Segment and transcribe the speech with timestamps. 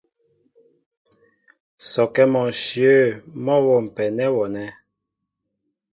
[1.89, 2.95] Sɔkɛ́ mɔ ǹshyə̂
[3.43, 4.67] mɔ́ a wômpɛ nɛ́ wɔ nɛ̂.